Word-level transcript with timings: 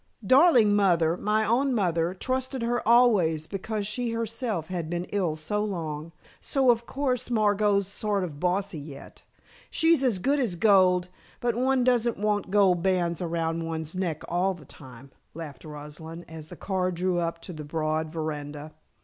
Darling 0.25 0.75
mother, 0.75 1.15
my 1.15 1.45
own 1.45 1.75
mother, 1.75 2.15
trusted 2.15 2.63
her 2.63 2.81
always, 2.87 3.45
because 3.45 3.85
she 3.85 4.09
herself 4.09 4.67
had 4.69 4.89
been 4.89 5.05
ill 5.13 5.35
so 5.35 5.63
long, 5.63 6.11
so, 6.41 6.71
of 6.71 6.87
course, 6.87 7.29
Margot's 7.29 7.85
sort 7.87 8.23
of 8.23 8.39
bossy 8.39 8.79
yet. 8.79 9.21
She's 9.69 10.01
as 10.01 10.17
good 10.17 10.39
as 10.39 10.55
gold, 10.55 11.09
but 11.39 11.55
one 11.55 11.83
doesn't 11.83 12.17
want 12.17 12.49
gold 12.49 12.81
bands 12.81 13.21
around 13.21 13.63
one's 13.63 13.95
neck 13.95 14.23
all 14.27 14.55
the 14.55 14.65
time," 14.65 15.11
laughed 15.35 15.63
Rosalind, 15.65 16.25
as 16.27 16.49
the 16.49 16.55
car 16.55 16.91
drew 16.91 17.19
up 17.19 17.39
to 17.43 17.53
the 17.53 17.63
broad 17.63 18.11
veranda. 18.11 18.73